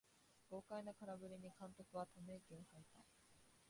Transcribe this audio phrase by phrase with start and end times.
[0.49, 3.03] 豪快な空振りに監督はため息をはいた